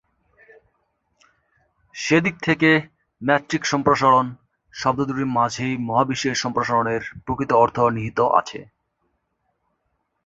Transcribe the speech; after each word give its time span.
সেদিক 1.95 2.35
থেকে 2.43 2.69
"মেট্রিক 3.21 3.63
সম্প্রসারণ" 3.65 4.25
শব্দ 4.73 4.99
দুটির 5.07 5.29
মাঝেই 5.37 5.73
মহাবিশ্বের 5.87 6.41
সম্প্রসারণের 6.43 7.01
প্রকৃত 7.25 7.51
অর্থ 7.63 7.77
নিহিত 7.95 8.19
আছে। 8.39 8.59